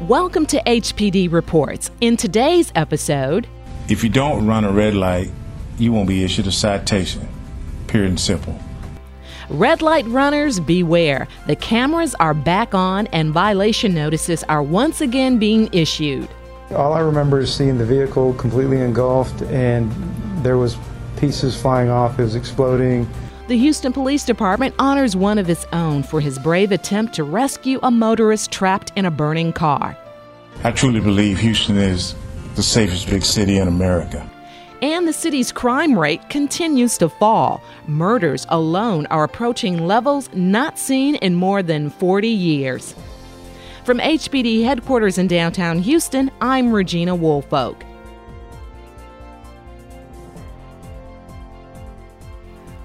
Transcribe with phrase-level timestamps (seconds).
[0.00, 1.92] Welcome to HPD Reports.
[2.00, 3.46] In today's episode,
[3.88, 5.30] if you don't run a red light,
[5.78, 7.28] you won't be issued a citation.
[7.86, 8.58] Pure and simple.
[9.48, 11.28] Red light runners, beware.
[11.46, 16.28] The cameras are back on and violation notices are once again being issued.
[16.72, 19.92] All I remember is seeing the vehicle completely engulfed and
[20.42, 20.76] there was
[21.18, 23.08] pieces flying off, it was exploding.
[23.46, 27.78] The Houston Police Department honors one of its own for his brave attempt to rescue
[27.82, 29.94] a motorist trapped in a burning car.
[30.62, 32.14] I truly believe Houston is
[32.54, 34.26] the safest big city in America.
[34.80, 37.62] And the city's crime rate continues to fall.
[37.86, 42.94] Murders alone are approaching levels not seen in more than 40 years.
[43.84, 47.84] From HPD headquarters in downtown Houston, I'm Regina Woolfolk.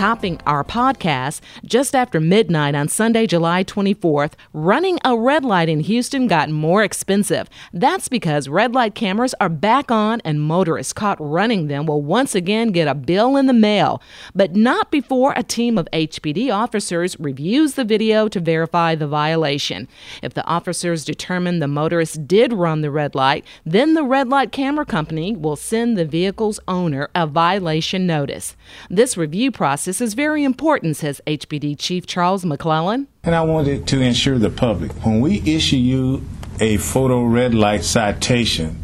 [0.00, 5.80] Topping our podcast just after midnight on Sunday, July 24th, running a red light in
[5.80, 7.50] Houston got more expensive.
[7.74, 12.34] That's because red light cameras are back on and motorists caught running them will once
[12.34, 14.00] again get a bill in the mail,
[14.34, 19.86] but not before a team of HPD officers reviews the video to verify the violation.
[20.22, 24.50] If the officers determine the motorist did run the red light, then the red light
[24.50, 28.56] camera company will send the vehicle's owner a violation notice.
[28.88, 33.08] This review process this is very important, says HPD Chief Charles McClelland.
[33.24, 36.24] And I wanted to ensure the public when we issue you
[36.60, 38.80] a photo red light citation,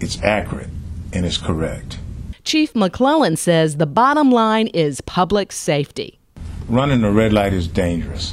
[0.00, 0.70] it's accurate
[1.12, 1.98] and it's correct.
[2.42, 6.18] Chief McClelland says the bottom line is public safety.
[6.70, 8.32] Running a red light is dangerous,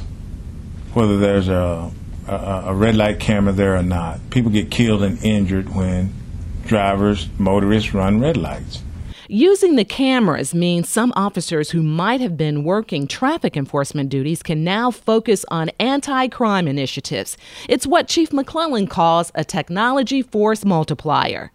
[0.94, 1.90] whether there's a,
[2.26, 4.18] a, a red light camera there or not.
[4.30, 6.14] People get killed and injured when
[6.64, 8.82] drivers, motorists run red lights.
[9.28, 14.62] Using the cameras means some officers who might have been working traffic enforcement duties can
[14.62, 17.36] now focus on anti crime initiatives.
[17.68, 21.50] It's what Chief McClelland calls a technology force multiplier.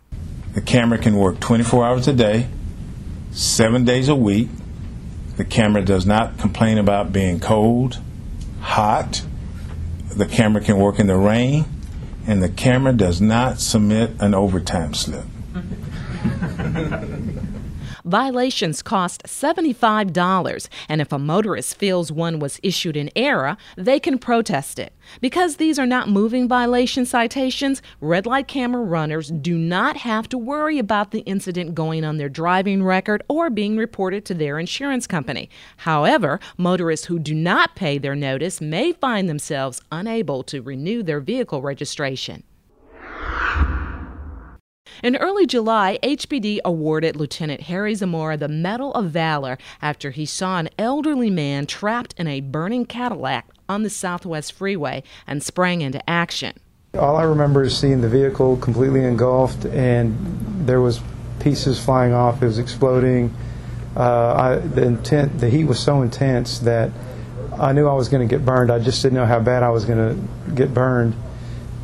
[0.53, 2.47] The camera can work 24 hours a day,
[3.31, 4.49] seven days a week.
[5.37, 8.01] The camera does not complain about being cold,
[8.59, 9.23] hot.
[10.13, 11.63] The camera can work in the rain,
[12.27, 15.23] and the camera does not submit an overtime slip.
[18.05, 24.17] Violations cost $75, and if a motorist feels one was issued in error, they can
[24.17, 24.93] protest it.
[25.19, 30.37] Because these are not moving violation citations, red light camera runners do not have to
[30.37, 35.07] worry about the incident going on their driving record or being reported to their insurance
[35.07, 35.49] company.
[35.77, 41.19] However, motorists who do not pay their notice may find themselves unable to renew their
[41.19, 42.43] vehicle registration.
[45.03, 50.59] In early July, HPD awarded Lieutenant Harry Zamora the Medal of Valor after he saw
[50.59, 56.07] an elderly man trapped in a burning Cadillac on the Southwest Freeway and sprang into
[56.07, 56.53] action.
[56.93, 60.99] All I remember is seeing the vehicle completely engulfed and there was
[61.39, 62.43] pieces flying off.
[62.43, 63.33] It was exploding.
[63.95, 66.91] Uh, I, the intent, the heat was so intense that
[67.59, 68.69] I knew I was going to get burned.
[68.69, 71.15] I just didn't know how bad I was going to get burned.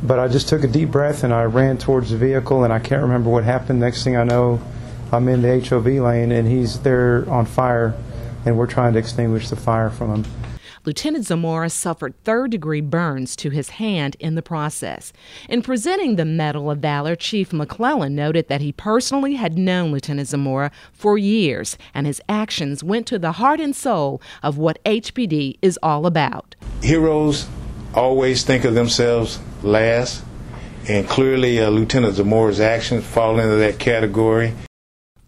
[0.02, 2.78] But I just took a deep breath and I ran towards the vehicle, and I
[2.78, 3.80] can't remember what happened.
[3.80, 4.60] Next thing I know,
[5.10, 7.94] I'm in the HOV lane, and he's there on fire,
[8.46, 10.32] and we're trying to extinguish the fire from him.
[10.84, 15.12] Lieutenant Zamora suffered third degree burns to his hand in the process.
[15.48, 20.28] In presenting the Medal of Valor, Chief McClelland noted that he personally had known Lieutenant
[20.28, 25.58] Zamora for years, and his actions went to the heart and soul of what HPD
[25.60, 26.54] is all about.
[26.82, 27.48] Heroes
[27.94, 30.24] always think of themselves last,
[30.88, 34.54] and clearly uh, Lieutenant Zamora's actions fall into that category.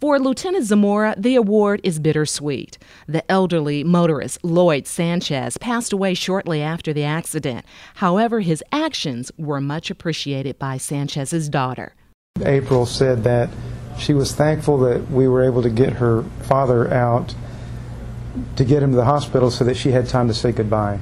[0.00, 2.78] For Lieutenant Zamora, the award is bittersweet.
[3.06, 7.66] The elderly motorist Lloyd Sanchez passed away shortly after the accident.
[7.96, 11.94] However, his actions were much appreciated by Sanchez's daughter.
[12.42, 13.50] April said that
[13.98, 17.34] she was thankful that we were able to get her father out
[18.56, 20.98] to get him to the hospital so that she had time to say goodbye.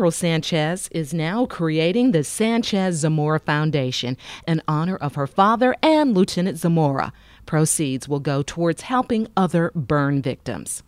[0.00, 4.16] April Sanchez is now creating the Sanchez Zamora Foundation
[4.48, 7.12] in honor of her father and Lieutenant Zamora.
[7.44, 10.82] Proceeds will go towards helping other burn victims.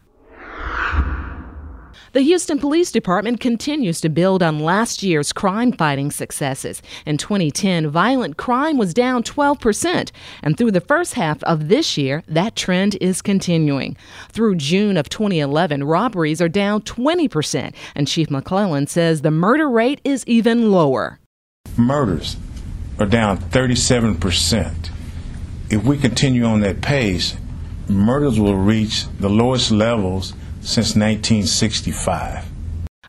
[2.12, 6.82] The Houston Police Department continues to build on last year's crime fighting successes.
[7.06, 10.10] In 2010, violent crime was down 12%,
[10.42, 13.96] and through the first half of this year, that trend is continuing.
[14.30, 20.00] Through June of 2011, robberies are down 20%, and Chief McClelland says the murder rate
[20.04, 21.18] is even lower.
[21.76, 22.36] Murders
[22.98, 24.90] are down 37%.
[25.70, 27.34] If we continue on that pace,
[27.88, 32.44] murders will reach the lowest levels since 1965.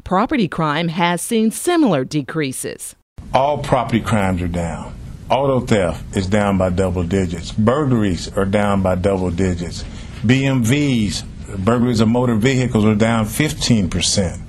[0.03, 2.95] Property crime has seen similar decreases.
[3.33, 4.93] All property crimes are down.
[5.29, 7.51] Auto theft is down by double digits.
[7.51, 9.83] Burglaries are down by double digits.
[10.23, 11.23] BMVs,
[11.63, 14.42] burglaries of motor vehicles, are down 15%.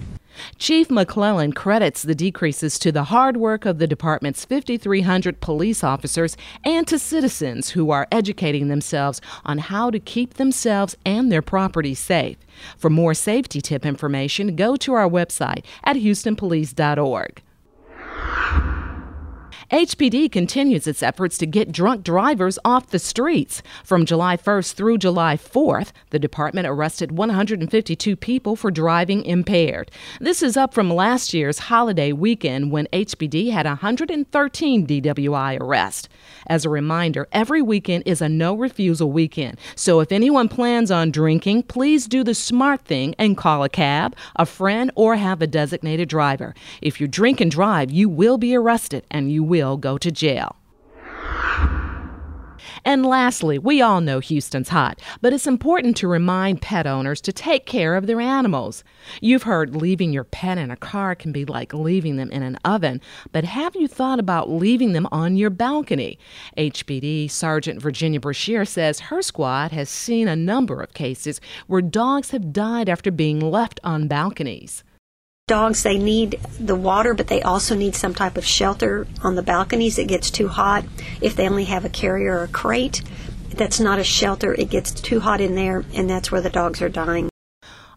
[0.58, 6.36] Chief McClelland credits the decreases to the hard work of the department's 5,300 police officers
[6.64, 11.94] and to citizens who are educating themselves on how to keep themselves and their property
[11.94, 12.36] safe.
[12.78, 17.42] For more safety tip information, go to our website at houstonpolice.org.
[19.74, 23.60] HPD continues its efforts to get drunk drivers off the streets.
[23.82, 29.90] From July 1st through July 4th, the department arrested 152 people for driving impaired.
[30.20, 36.08] This is up from last year's holiday weekend when HPD had 113 DWI arrests.
[36.46, 39.58] As a reminder, every weekend is a no refusal weekend.
[39.74, 44.14] So if anyone plans on drinking, please do the smart thing and call a cab,
[44.36, 46.54] a friend, or have a designated driver.
[46.80, 50.56] If you drink and drive, you will be arrested and you will go to jail.
[52.84, 57.32] And lastly, we all know Houston's hot, but it's important to remind pet owners to
[57.32, 58.84] take care of their animals.
[59.22, 62.58] You've heard leaving your pet in a car can be like leaving them in an
[62.64, 63.00] oven,
[63.32, 66.18] but have you thought about leaving them on your balcony?
[66.58, 72.32] HPD Sergeant Virginia Brashear says her squad has seen a number of cases where dogs
[72.32, 74.84] have died after being left on balconies.
[75.46, 79.42] Dogs, they need the water, but they also need some type of shelter on the
[79.42, 79.98] balconies.
[79.98, 80.86] It gets too hot.
[81.20, 83.02] If they only have a carrier or a crate,
[83.50, 84.54] that's not a shelter.
[84.54, 87.28] It gets too hot in there, and that's where the dogs are dying.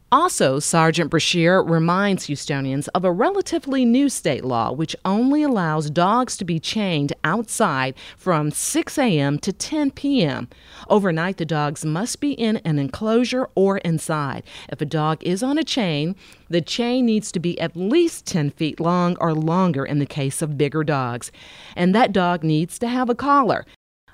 [0.09, 6.37] Also, Sergeant Brashear reminds Houstonians of a relatively new state law which only allows dogs
[6.37, 9.37] to be chained outside from 6 a.m.
[9.39, 10.47] to 10 p.m.
[10.87, 14.43] Overnight, the dogs must be in an enclosure or inside.
[14.69, 16.15] If a dog is on a chain,
[16.49, 20.41] the chain needs to be at least 10 feet long or longer in the case
[20.41, 21.33] of bigger dogs.
[21.75, 23.65] And that dog needs to have a collar.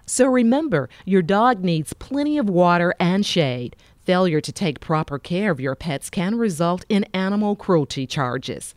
[0.08, 3.76] So remember, your dog needs plenty of water and shade.
[4.04, 8.76] Failure to take proper care of your pets can result in animal cruelty charges.